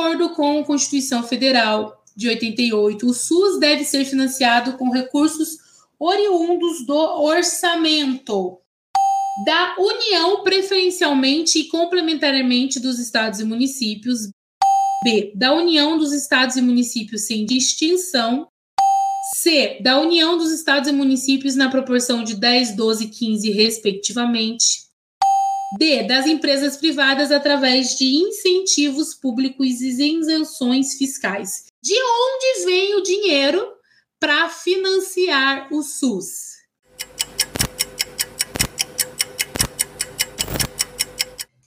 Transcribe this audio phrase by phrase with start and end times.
[0.00, 5.58] acordo com a Constituição Federal de 88, o SUS deve ser financiado com recursos
[5.98, 8.58] oriundos do orçamento
[9.44, 14.30] da União, preferencialmente e complementariamente dos estados e municípios.
[15.04, 15.32] B.
[15.34, 18.48] Da União dos estados e municípios sem distinção.
[19.36, 19.78] C.
[19.82, 24.89] Da União dos estados e municípios na proporção de 10, 12 e 15, respectivamente.
[25.78, 26.02] D.
[26.02, 31.66] Das empresas privadas através de incentivos públicos e isenções fiscais.
[31.80, 33.72] De onde vem o dinheiro
[34.18, 36.58] para financiar o SUS?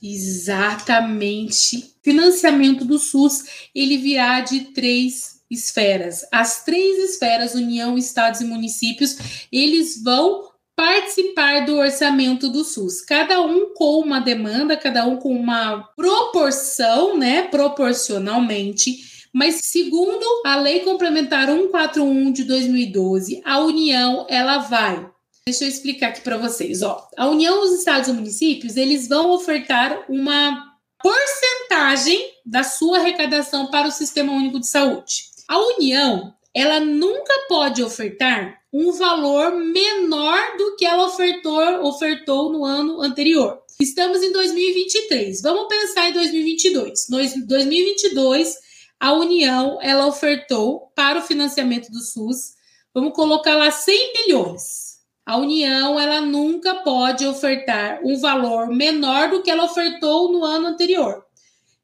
[0.00, 1.96] Exatamente.
[2.02, 6.24] Financiamento do SUS, ele virá de três esferas.
[6.30, 9.16] As três esferas, União, Estados e municípios,
[9.50, 15.34] eles vão participar do orçamento do SUS, cada um com uma demanda, cada um com
[15.34, 24.58] uma proporção, né, proporcionalmente, mas segundo a Lei Complementar 141 de 2012, a União ela
[24.58, 25.10] vai
[25.44, 27.08] Deixa eu explicar aqui para vocês, ó.
[27.16, 33.88] A União dos Estados e Municípios, eles vão ofertar uma porcentagem da sua arrecadação para
[33.88, 35.24] o Sistema Único de Saúde.
[35.48, 42.64] A União, ela nunca pode ofertar um valor menor do que ela ofertou, ofertou no
[42.64, 43.62] ano anterior.
[43.80, 45.40] Estamos em 2023.
[45.40, 47.08] Vamos pensar em 2022.
[47.36, 48.56] Em 2022,
[49.00, 52.54] a União ela ofertou para o financiamento do SUS,
[52.92, 54.98] vamos colocar lá 100 bilhões.
[55.24, 60.68] A União ela nunca pode ofertar um valor menor do que ela ofertou no ano
[60.68, 61.27] anterior.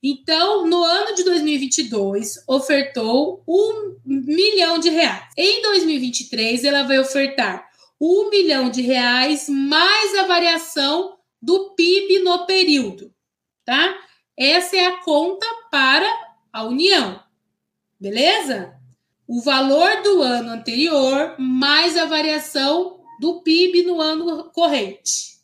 [0.06, 5.32] Então, no ano de 2022, ofertou um milhão de reais.
[5.34, 7.66] Em 2023, ela vai ofertar
[7.98, 13.14] um milhão de reais mais a variação do PIB no período,
[13.64, 13.96] tá?
[14.36, 16.06] Essa é a conta para
[16.52, 17.18] a União,
[17.98, 18.74] beleza?
[19.26, 25.38] O valor do ano anterior mais a variação do PIB no ano corrente.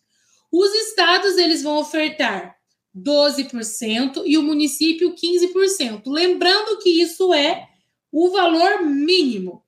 [0.53, 2.59] Os estados eles vão ofertar
[2.97, 6.03] 12% e o município 15%.
[6.06, 7.69] Lembrando que isso é
[8.12, 9.65] o valor mínimo.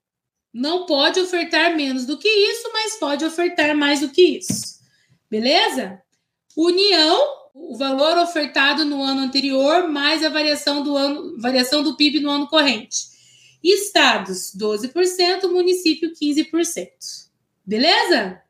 [0.52, 4.80] Não pode ofertar menos do que isso, mas pode ofertar mais do que isso.
[5.30, 6.02] Beleza?
[6.56, 12.20] União, o valor ofertado no ano anterior mais a variação do ano, variação do PIB
[12.20, 13.12] no ano corrente.
[13.62, 16.88] Estados 12%, município 15%.
[17.64, 18.41] Beleza?